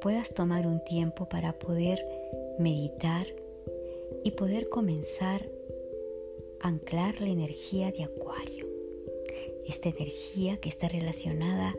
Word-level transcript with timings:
puedas 0.00 0.32
tomar 0.34 0.66
un 0.66 0.82
tiempo 0.84 1.28
para 1.28 1.58
poder 1.58 2.04
meditar 2.58 3.26
y 4.24 4.32
poder 4.32 4.68
comenzar 4.68 5.48
a 6.60 6.68
anclar 6.68 7.20
la 7.20 7.28
energía 7.28 7.92
de 7.92 8.04
Acuario. 8.04 8.66
Esta 9.66 9.88
energía 9.88 10.56
que 10.58 10.68
está 10.68 10.88
relacionada 10.88 11.74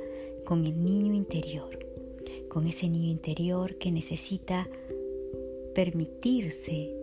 con 0.46 0.66
el 0.66 0.84
niño 0.84 1.14
interior, 1.14 1.80
con 2.48 2.68
ese 2.68 2.88
niño 2.88 3.10
interior 3.10 3.76
que 3.76 3.92
necesita 3.92 4.70
permitirse 5.74 6.94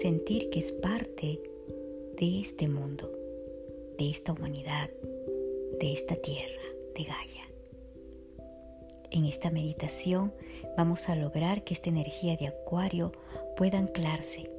sentir 0.00 0.50
que 0.50 0.58
es 0.58 0.72
parte 0.72 1.40
de 2.18 2.40
este 2.40 2.68
mundo, 2.68 3.10
de 3.98 4.10
esta 4.10 4.32
humanidad, 4.32 4.90
de 5.80 5.92
esta 5.92 6.16
tierra, 6.16 6.62
de 6.96 7.04
Gaia. 7.04 7.43
En 9.14 9.26
esta 9.26 9.48
meditación 9.52 10.32
vamos 10.76 11.08
a 11.08 11.14
lograr 11.14 11.62
que 11.62 11.72
esta 11.72 11.88
energía 11.88 12.36
de 12.36 12.48
Acuario 12.48 13.12
pueda 13.56 13.78
anclarse 13.78 14.50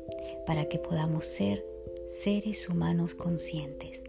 para 0.48 0.70
que 0.70 0.80
podamos 0.80 1.26
ser 1.26 1.66
seres 2.10 2.70
humanos 2.70 3.16
conscientes 3.16 4.02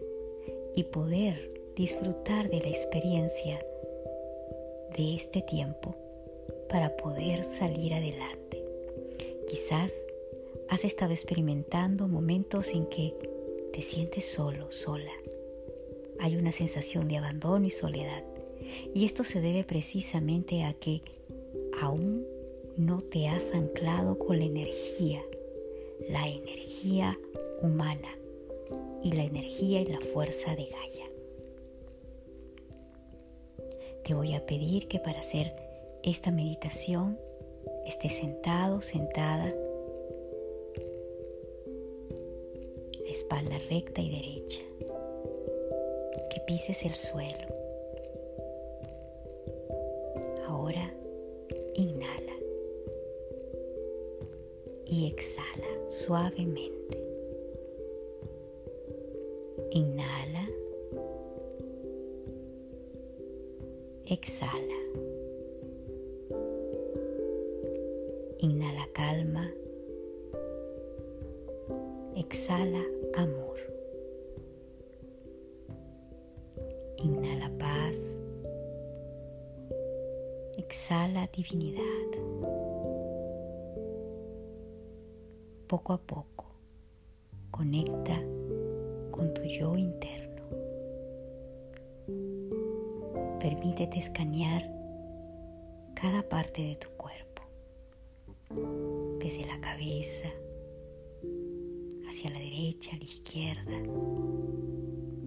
y 0.73 0.83
poder 0.83 1.51
disfrutar 1.75 2.49
de 2.49 2.61
la 2.61 2.69
experiencia 2.69 3.59
de 4.95 5.15
este 5.15 5.41
tiempo 5.41 5.97
para 6.69 6.95
poder 6.95 7.43
salir 7.43 7.93
adelante. 7.93 8.63
Quizás 9.49 9.91
has 10.69 10.85
estado 10.85 11.11
experimentando 11.11 12.07
momentos 12.07 12.69
en 12.69 12.85
que 12.85 13.13
te 13.73 13.81
sientes 13.81 14.23
solo, 14.23 14.71
sola. 14.71 15.11
Hay 16.19 16.37
una 16.37 16.53
sensación 16.53 17.09
de 17.09 17.17
abandono 17.17 17.65
y 17.65 17.71
soledad. 17.71 18.23
Y 18.93 19.05
esto 19.05 19.23
se 19.23 19.41
debe 19.41 19.63
precisamente 19.63 20.63
a 20.63 20.73
que 20.73 21.01
aún 21.81 22.25
no 22.77 23.01
te 23.01 23.27
has 23.27 23.53
anclado 23.53 24.17
con 24.19 24.37
la 24.37 24.45
energía, 24.45 25.21
la 26.09 26.27
energía 26.27 27.17
humana 27.61 28.09
y 29.03 29.13
la 29.13 29.23
energía 29.23 29.81
y 29.81 29.85
la 29.85 29.99
fuerza 29.99 30.55
de 30.55 30.65
Gaia. 30.65 31.05
Te 34.03 34.13
voy 34.13 34.33
a 34.35 34.45
pedir 34.45 34.87
que 34.87 34.99
para 34.99 35.19
hacer 35.19 35.53
esta 36.03 36.31
meditación 36.31 37.19
estés 37.85 38.13
sentado, 38.13 38.81
sentada, 38.81 39.53
espalda 43.09 43.57
recta 43.69 44.01
y 44.01 44.09
derecha, 44.09 44.61
que 46.29 46.39
pises 46.41 46.83
el 46.83 46.93
suelo. 46.93 47.56
Suavemente. 56.07 56.97
Inhala. 59.71 60.47
Exhala. 64.05 64.79
Inhala 68.39 68.87
calma. 68.93 69.51
Exhala 72.15 72.83
amor. 73.17 73.59
Inhala 77.03 77.49
paz. 77.59 77.97
Exhala 80.57 81.27
divinidad. 81.35 82.26
Poco 85.67 85.91
a 85.91 85.97
poco, 85.97 86.45
conecta 87.51 88.17
con 89.11 89.33
tu 89.33 89.43
yo 89.43 89.75
interno. 89.75 90.43
Permítete 93.41 93.99
escanear 93.99 94.63
cada 95.93 96.23
parte 96.29 96.61
de 96.61 96.77
tu 96.77 96.87
cuerpo, 96.91 97.41
desde 99.19 99.45
la 99.45 99.59
cabeza, 99.59 100.29
hacia 102.07 102.29
la 102.29 102.39
derecha, 102.39 102.95
a 102.95 102.99
la 102.99 103.03
izquierda, 103.03 103.83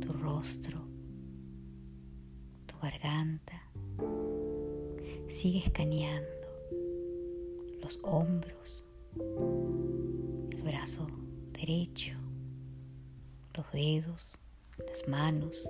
tu 0.00 0.10
rostro, 0.22 0.80
tu 2.64 2.78
garganta. 2.80 3.70
Sigue 5.28 5.58
escaneando 5.58 6.30
los 7.82 8.00
hombros, 8.04 8.84
brazo 10.70 11.08
derecho, 11.53 12.12
los 13.56 13.72
dedos, 13.72 14.38
las 14.86 15.08
manos. 15.08 15.69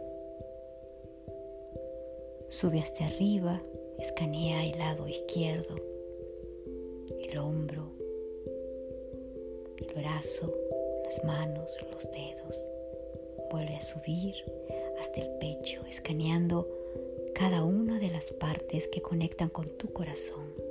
Sube 2.50 2.80
hasta 2.80 3.06
arriba, 3.06 3.62
escanea 3.98 4.62
el 4.66 4.78
lado 4.78 5.08
izquierdo, 5.08 5.76
el 7.18 7.38
hombro, 7.38 7.90
el 9.78 9.94
brazo, 9.94 10.54
las 11.04 11.24
manos, 11.24 11.74
los 11.90 12.10
dedos. 12.10 12.56
Vuelve 13.50 13.76
a 13.76 13.80
subir 13.80 14.34
hasta 15.00 15.22
el 15.22 15.30
pecho, 15.38 15.82
escaneando 15.86 16.68
cada 17.34 17.64
una 17.64 17.98
de 17.98 18.10
las 18.10 18.32
partes 18.32 18.86
que 18.88 19.00
conectan 19.00 19.48
con 19.48 19.66
tu 19.78 19.90
corazón. 19.94 20.69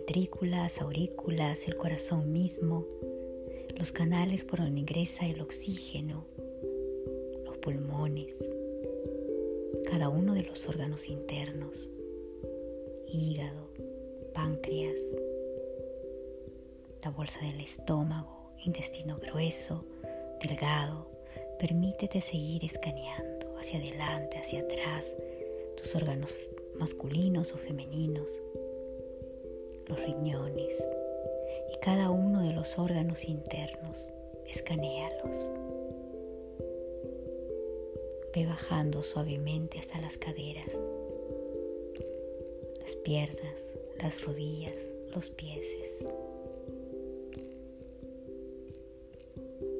Ventrículas, 0.00 0.80
aurículas, 0.80 1.68
el 1.68 1.76
corazón 1.76 2.32
mismo, 2.32 2.86
los 3.76 3.92
canales 3.92 4.44
por 4.44 4.60
donde 4.60 4.80
ingresa 4.80 5.26
el 5.26 5.42
oxígeno, 5.42 6.24
los 7.44 7.58
pulmones, 7.58 8.50
cada 9.84 10.08
uno 10.08 10.32
de 10.32 10.42
los 10.42 10.66
órganos 10.66 11.06
internos, 11.10 11.90
hígado, 13.12 13.68
páncreas, 14.32 14.96
la 17.04 17.10
bolsa 17.10 17.38
del 17.40 17.60
estómago, 17.60 18.54
intestino 18.64 19.18
grueso, 19.18 19.84
delgado. 20.42 21.10
Permítete 21.58 22.22
seguir 22.22 22.64
escaneando 22.64 23.54
hacia 23.58 23.78
adelante, 23.78 24.38
hacia 24.38 24.62
atrás, 24.62 25.14
tus 25.76 25.94
órganos 25.94 26.34
masculinos 26.78 27.52
o 27.52 27.58
femeninos, 27.58 28.42
los 29.90 30.00
riñones 30.00 30.82
y 31.72 31.78
cada 31.80 32.10
uno 32.10 32.42
de 32.42 32.54
los 32.54 32.78
órganos 32.78 33.24
internos. 33.24 34.08
Escanéalos. 34.46 35.50
Ve 38.34 38.46
bajando 38.46 39.02
suavemente 39.02 39.78
hasta 39.78 40.00
las 40.00 40.16
caderas, 40.16 40.68
las 42.80 42.96
piernas, 42.96 43.60
las 44.00 44.24
rodillas, 44.24 44.76
los 45.14 45.30
pies. 45.30 45.66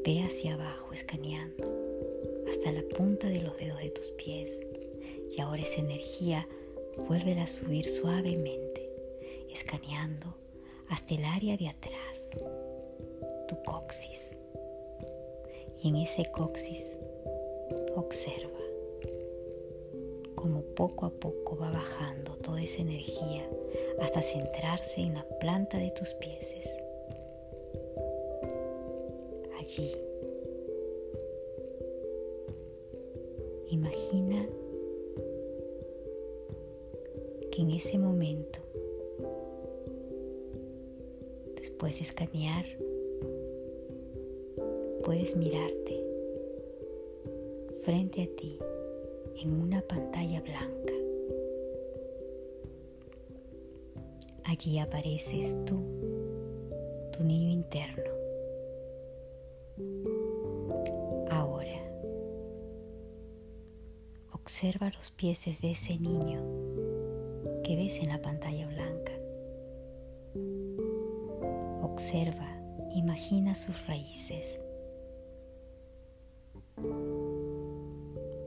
Ve 0.04 0.22
hacia 0.24 0.54
abajo 0.54 0.92
escaneando 0.92 1.68
hasta 2.48 2.72
la 2.72 2.82
punta 2.82 3.28
de 3.28 3.42
los 3.42 3.56
dedos 3.56 3.78
de 3.78 3.90
tus 3.90 4.10
pies 4.12 4.60
y 5.36 5.40
ahora 5.40 5.62
esa 5.62 5.80
energía 5.80 6.48
vuelve 7.08 7.38
a 7.40 7.46
subir 7.46 7.86
suavemente, 7.86 8.69
escaneando 9.52 10.34
hasta 10.88 11.14
el 11.14 11.24
área 11.24 11.56
de 11.56 11.68
atrás, 11.68 12.26
tu 13.48 13.62
coxis. 13.62 14.40
Y 15.82 15.88
en 15.88 15.96
ese 15.96 16.30
coxis 16.30 16.98
observa 17.96 18.60
cómo 20.34 20.62
poco 20.62 21.06
a 21.06 21.10
poco 21.10 21.56
va 21.56 21.70
bajando 21.70 22.36
toda 22.36 22.62
esa 22.62 22.80
energía 22.82 23.48
hasta 24.00 24.22
centrarse 24.22 25.00
en 25.00 25.14
la 25.14 25.26
planta 25.40 25.78
de 25.78 25.90
tus 25.90 26.14
pies 26.14 26.40
Imagina 33.70 34.48
que 37.52 37.62
en 37.62 37.70
ese 37.70 37.98
momento, 37.98 38.58
de 41.88 42.02
escanear, 42.02 42.66
puedes 45.02 45.34
mirarte 45.34 46.04
frente 47.82 48.22
a 48.22 48.36
ti 48.36 48.58
en 49.42 49.62
una 49.62 49.80
pantalla 49.80 50.42
blanca. 50.42 50.92
Allí 54.44 54.78
apareces 54.78 55.56
tú, 55.64 55.80
tu 57.12 57.24
niño 57.24 57.50
interno. 57.50 58.10
Ahora, 61.30 61.80
observa 64.32 64.90
los 64.90 65.10
pies 65.12 65.46
de 65.62 65.70
ese 65.70 65.98
niño 65.98 66.42
que 67.64 67.74
ves 67.76 67.98
en 68.00 68.08
la 68.08 68.20
pantalla 68.20 68.66
Observa, 72.12 72.60
imagina 72.92 73.54
sus 73.54 73.86
raíces. 73.86 74.58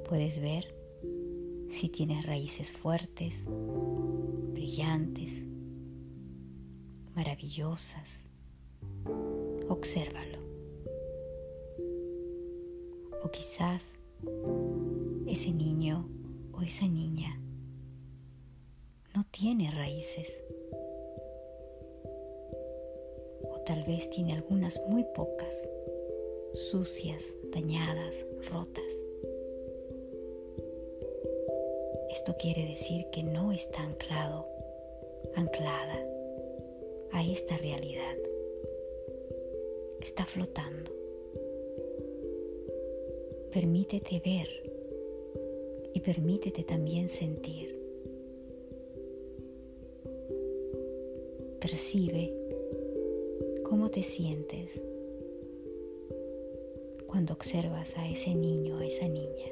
Puedes 0.10 0.42
ver 0.42 0.76
si 1.70 1.88
tienes 1.88 2.26
raíces 2.26 2.74
fuertes, 2.74 3.46
brillantes, 4.52 5.46
maravillosas. 7.16 8.26
Obsérvalo. 9.70 10.40
O 13.24 13.32
quizás 13.32 13.98
ese 15.26 15.54
niño 15.54 16.10
o 16.52 16.62
esa 16.64 16.86
niña 16.86 17.40
no 19.16 19.24
tiene 19.32 19.72
raíces. 19.72 20.44
Tal 23.66 23.84
vez 23.84 24.10
tiene 24.10 24.34
algunas 24.34 24.82
muy 24.88 25.06
pocas, 25.16 25.70
sucias, 26.54 27.36
dañadas, 27.54 28.26
rotas. 28.52 28.84
Esto 32.12 32.36
quiere 32.38 32.66
decir 32.66 33.06
que 33.12 33.24
no 33.24 33.52
está 33.52 33.82
anclado, 33.82 34.46
anclada 35.36 36.06
a 37.12 37.24
esta 37.24 37.58
realidad. 37.58 38.16
Está 40.02 40.26
flotando. 40.26 40.92
Permítete 43.52 44.22
ver 44.26 44.50
y 45.94 46.00
permítete 46.02 46.64
también 46.64 47.08
sentir. 47.08 47.80
Percibe 51.62 52.43
cómo 53.84 53.92
te 53.92 54.04
sientes 54.04 54.82
cuando 57.06 57.34
observas 57.34 57.98
a 57.98 58.08
ese 58.08 58.34
niño, 58.34 58.78
a 58.78 58.86
esa 58.86 59.10
niña. 59.10 59.52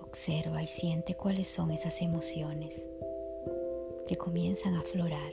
Observa 0.00 0.62
y 0.62 0.68
siente 0.68 1.16
cuáles 1.16 1.48
son 1.48 1.72
esas 1.72 2.00
emociones 2.00 2.88
que 4.06 4.16
comienzan 4.16 4.74
a 4.74 4.80
aflorar. 4.82 5.32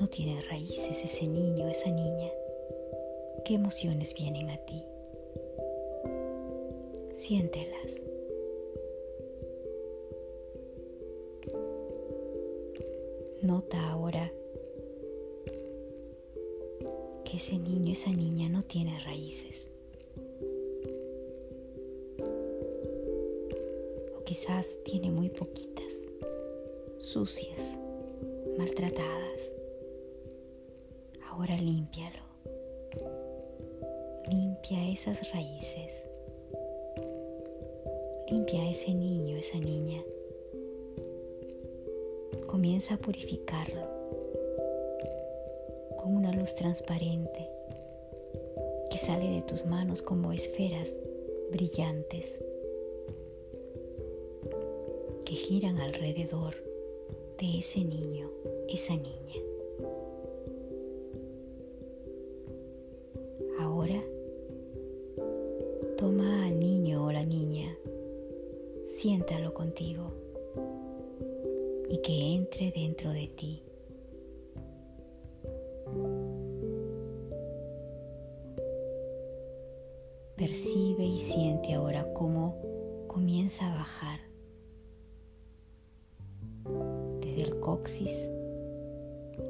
No 0.00 0.08
tiene 0.08 0.40
raíces 0.48 1.04
ese 1.04 1.26
niño, 1.26 1.68
esa 1.68 1.90
niña. 1.90 2.30
¿Qué 3.44 3.52
emociones 3.52 4.14
vienen 4.14 4.48
a 4.48 4.56
ti? 4.64 4.82
Siéntelas. 7.12 8.00
Nota 13.46 13.90
ahora 13.90 14.32
que 17.24 17.36
ese 17.36 17.56
niño, 17.56 17.92
esa 17.92 18.10
niña 18.10 18.48
no 18.48 18.64
tiene 18.64 18.98
raíces. 19.00 19.70
quizás 24.26 24.82
tiene 24.84 25.10
muy 25.12 25.30
poquitas, 25.30 25.94
sucias, 26.98 27.78
maltratadas. 28.58 29.52
Ahora 31.30 31.56
límpialo. 31.56 32.22
Limpia 34.28 34.90
esas 34.90 35.32
raíces. 35.32 36.04
Limpia 38.28 38.68
ese 38.68 38.92
niño, 38.92 39.36
esa 39.36 39.58
niña. 39.58 40.02
Comienza 42.56 42.94
a 42.94 42.96
purificarlo 42.96 43.82
con 45.98 46.16
una 46.16 46.32
luz 46.32 46.54
transparente 46.54 47.50
que 48.90 48.96
sale 48.96 49.28
de 49.28 49.42
tus 49.42 49.66
manos 49.66 50.00
como 50.00 50.32
esferas 50.32 50.98
brillantes 51.52 52.42
que 55.26 55.34
giran 55.34 55.78
alrededor 55.80 56.54
de 57.38 57.58
ese 57.58 57.84
niño, 57.84 58.30
esa 58.70 58.94
niña. 58.94 59.42
Ahora 63.60 64.02
toma 65.98 66.46
al 66.46 66.58
niño 66.58 67.04
o 67.04 67.12
la 67.12 67.26
niña, 67.26 67.76
siéntalo 68.86 69.52
contigo 69.52 70.25
y 71.88 71.98
que 72.02 72.34
entre 72.34 72.72
dentro 72.72 73.10
de 73.10 73.28
ti. 73.28 73.62
Percibe 80.36 81.04
y 81.04 81.18
siente 81.18 81.74
ahora 81.74 82.12
cómo 82.12 82.56
comienza 83.08 83.72
a 83.72 83.76
bajar 83.76 84.26
coxis 87.66 88.30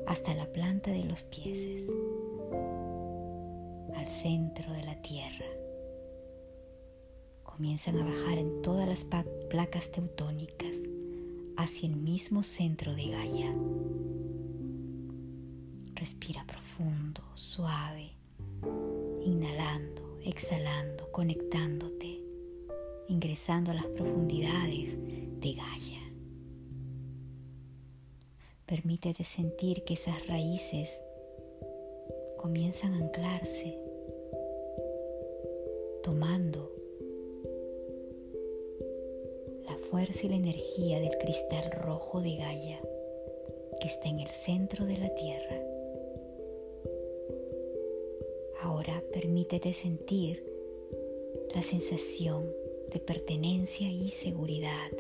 hasta 0.06 0.32
la 0.32 0.46
planta 0.46 0.90
de 0.90 1.04
los 1.04 1.22
pies, 1.24 1.86
al 3.94 4.08
centro 4.08 4.72
de 4.72 4.82
la 4.84 5.02
tierra. 5.02 5.44
Comienzan 7.44 7.98
a 7.98 8.04
bajar 8.06 8.38
en 8.38 8.62
todas 8.62 8.88
las 8.88 9.06
placas 9.50 9.90
teutónicas 9.90 10.82
hacia 11.56 11.88
el 11.88 11.96
mismo 11.96 12.42
centro 12.42 12.94
de 12.94 13.08
Gaia. 13.08 13.54
Respira 15.94 16.44
profundo, 16.46 17.22
suave, 17.34 18.10
inhalando, 19.24 20.18
exhalando, 20.24 21.10
conectándote, 21.10 22.20
ingresando 23.08 23.70
a 23.70 23.74
las 23.74 23.86
profundidades 23.86 24.98
de 25.40 25.54
Gaia. 25.54 26.02
Permítete 28.66 29.24
sentir 29.24 29.84
que 29.84 29.94
esas 29.94 30.26
raíces 30.26 31.00
comienzan 32.36 32.94
a 32.94 32.98
anclarse, 32.98 33.78
tomando 36.02 36.75
la 40.04 40.36
energía 40.36 41.00
del 41.00 41.16
cristal 41.16 41.70
rojo 41.72 42.20
de 42.20 42.36
Gaia 42.36 42.78
que 43.80 43.88
está 43.88 44.08
en 44.08 44.20
el 44.20 44.28
centro 44.28 44.84
de 44.84 44.98
la 44.98 45.14
Tierra. 45.14 45.62
Ahora 48.60 49.02
permítete 49.14 49.72
sentir 49.72 50.44
la 51.54 51.62
sensación 51.62 52.44
de 52.92 53.00
pertenencia 53.00 53.88
y 53.88 54.10
seguridad. 54.10 54.92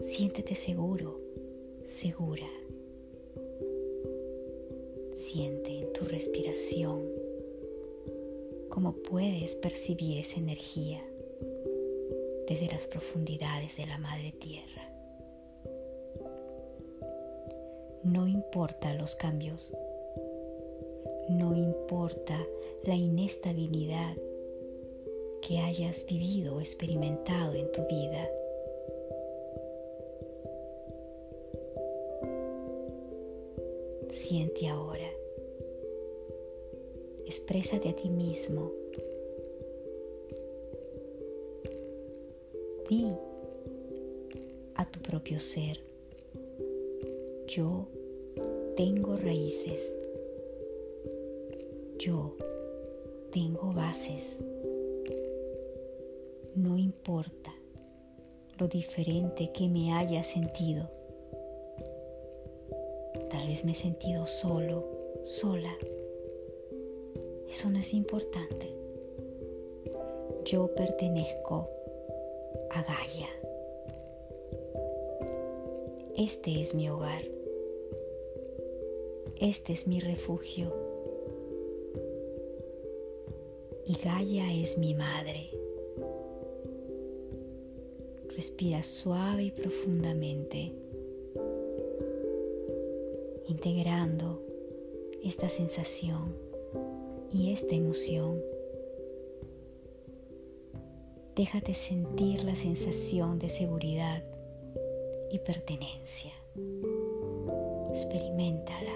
Siéntete 0.00 0.56
seguro 0.56 1.20
segura. 1.84 2.50
Siente 5.14 5.78
en 5.78 5.92
tu 5.92 6.06
respiración 6.06 7.04
cómo 8.68 8.94
puedes 8.94 9.54
percibir 9.54 10.18
esa 10.18 10.40
energía 10.40 11.04
desde 12.50 12.66
las 12.66 12.88
profundidades 12.88 13.76
de 13.76 13.86
la 13.86 13.96
Madre 13.96 14.32
Tierra. 14.32 14.90
No 18.02 18.26
importa 18.26 18.92
los 18.94 19.14
cambios, 19.14 19.72
no 21.28 21.54
importa 21.54 22.36
la 22.82 22.96
inestabilidad 22.96 24.16
que 25.46 25.58
hayas 25.60 26.04
vivido 26.06 26.56
o 26.56 26.60
experimentado 26.60 27.54
en 27.54 27.70
tu 27.70 27.86
vida, 27.86 28.28
Siente 34.08 34.68
ahora. 34.68 35.08
Exprésate 37.26 37.90
a 37.90 37.94
ti 37.94 38.10
mismo. 38.10 38.72
Di 42.90 43.06
a 44.74 44.84
tu 44.84 45.00
propio 45.00 45.40
ser, 45.40 45.80
yo 47.46 47.86
tengo 48.76 49.16
raíces, 49.16 49.80
yo 51.98 52.36
tengo 53.30 53.72
bases. 53.72 54.44
No 56.54 56.76
importa 56.76 57.54
lo 58.58 58.68
diferente 58.68 59.50
que 59.54 59.68
me 59.68 59.94
haya 59.94 60.22
sentido 60.22 60.90
me 63.64 63.72
he 63.72 63.74
sentido 63.74 64.26
solo, 64.26 64.84
sola. 65.24 65.72
Eso 67.48 67.68
no 67.68 67.78
es 67.78 67.92
importante. 67.92 68.68
yo 70.44 70.68
pertenezco 70.74 71.68
a 72.72 72.82
Gaia. 72.82 73.28
Este 76.16 76.60
es 76.60 76.74
mi 76.74 76.88
hogar. 76.88 77.22
Este 79.40 79.72
es 79.72 79.86
mi 79.86 80.00
refugio. 80.00 80.72
Y 83.86 83.94
Gaia 84.04 84.52
es 84.54 84.78
mi 84.78 84.94
madre. 84.94 85.50
Respira 88.36 88.82
suave 88.82 89.44
y 89.44 89.50
profundamente, 89.50 90.72
integrando 93.48 94.40
esta 95.22 95.48
sensación 95.48 96.34
y 97.32 97.52
esta 97.52 97.74
emoción. 97.74 98.49
Déjate 101.40 101.72
sentir 101.72 102.44
la 102.44 102.54
sensación 102.54 103.38
de 103.38 103.48
seguridad 103.48 104.22
y 105.32 105.38
pertenencia. 105.38 106.32
Experimentala, 107.88 108.92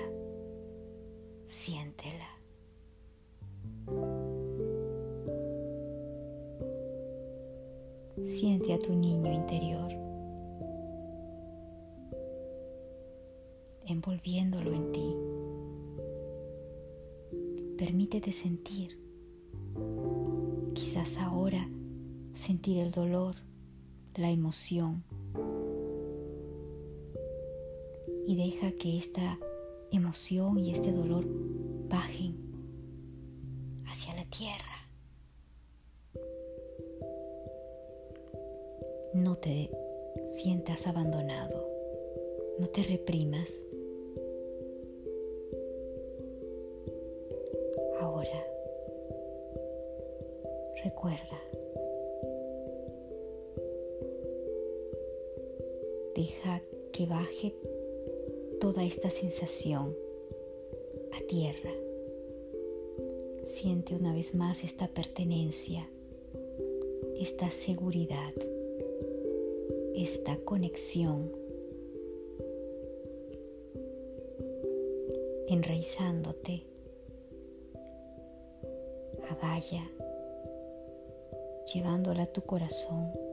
siéntela. 1.46 2.28
Siente 8.22 8.74
a 8.74 8.78
tu 8.78 8.94
niño 8.94 9.32
interior, 9.32 9.90
envolviéndolo 13.86 14.70
en 14.70 14.92
ti. 14.92 15.16
Permítete 17.78 18.32
sentir. 18.32 18.98
Quizás 20.74 21.16
ahora 21.16 21.66
sentir 22.34 22.78
el 22.78 22.90
dolor, 22.90 23.36
la 24.16 24.30
emoción. 24.30 25.04
Y 28.26 28.36
deja 28.36 28.72
que 28.72 28.98
esta 28.98 29.38
emoción 29.90 30.58
y 30.58 30.72
este 30.72 30.92
dolor 30.92 31.24
bajen 31.88 32.34
hacia 33.86 34.14
la 34.14 34.24
tierra. 34.26 34.88
No 39.14 39.36
te 39.36 39.70
sientas 40.24 40.86
abandonado, 40.86 41.68
no 42.58 42.66
te 42.68 42.82
reprimas. 42.82 43.64
Ahora, 48.00 48.44
recuerda, 50.82 51.43
baje 57.06 57.54
toda 58.60 58.84
esta 58.84 59.10
sensación 59.10 59.94
a 61.12 61.26
tierra. 61.28 61.72
Siente 63.42 63.94
una 63.94 64.14
vez 64.14 64.34
más 64.34 64.64
esta 64.64 64.88
pertenencia, 64.88 65.88
esta 67.18 67.50
seguridad 67.50 68.32
esta 69.94 70.36
conexión, 70.38 71.30
enraizándote 75.48 76.64
a 79.30 79.34
llevándola 81.72 82.24
a 82.24 82.26
tu 82.26 82.42
corazón. 82.42 83.23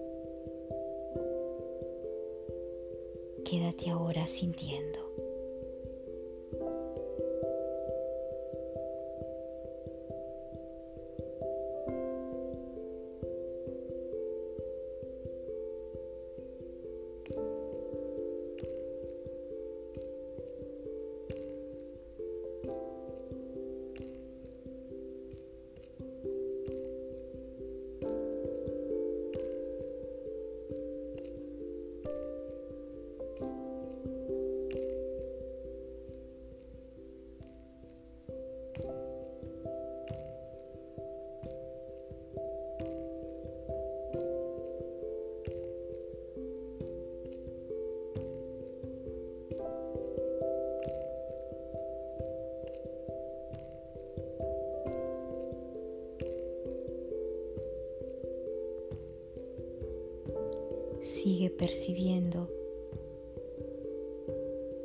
Quédate 3.51 3.89
ahora 3.89 4.25
sintiendo. 4.27 5.00
Sigue 61.21 61.51
percibiendo 61.51 62.49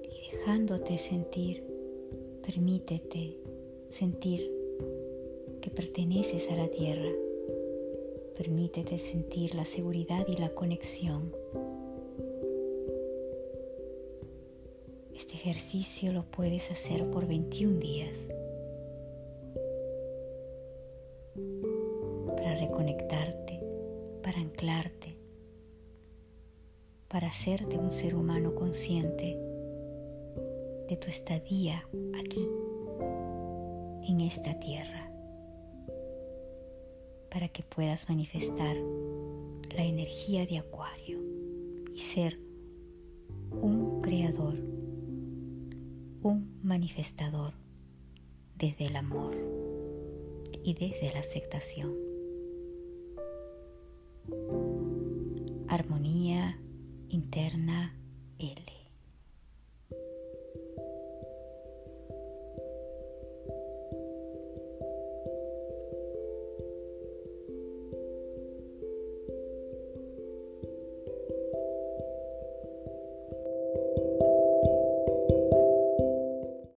y 0.03 0.37
dejándote 0.37 0.99
sentir. 0.99 1.65
Permítete 2.45 3.39
sentir 3.89 4.53
que 5.63 5.71
perteneces 5.71 6.51
a 6.51 6.57
la 6.57 6.69
tierra. 6.69 7.09
Permítete 8.37 8.99
sentir 8.99 9.55
la 9.55 9.65
seguridad 9.65 10.27
y 10.29 10.37
la 10.37 10.51
conexión. 10.51 11.35
Este 15.15 15.37
ejercicio 15.37 16.13
lo 16.13 16.25
puedes 16.25 16.71
hacer 16.71 17.11
por 17.13 17.27
21 17.27 17.79
días 17.79 18.19
para 22.37 22.61
reconectarte, 22.61 23.59
para 24.23 24.39
anclarte 24.39 25.16
para 27.09 27.29
hacerte 27.29 27.79
un 27.79 27.93
ser 27.93 28.15
humano 28.15 28.55
consciente 28.55 29.39
de 30.89 30.97
tu 30.97 31.09
estadía 31.09 31.87
aquí, 32.19 32.47
en 34.09 34.21
esta 34.21 34.59
tierra, 34.61 35.11
para 37.31 37.49
que 37.49 37.63
puedas 37.63 38.09
manifestar 38.09 38.77
la 39.75 39.85
energía 39.85 40.47
de 40.47 40.59
Acuario 40.59 41.21
y 41.93 41.99
ser 41.99 42.39
un 43.51 44.01
creador, 44.01 44.55
un 46.23 46.61
manifestador 46.63 47.55
desde 48.57 48.87
el 48.87 48.97
amor 48.97 49.37
y 50.63 50.75
desde 50.75 51.13
la 51.13 51.21
aceptación. 51.21 52.16
Interna 57.27 57.91
L. 58.39 58.66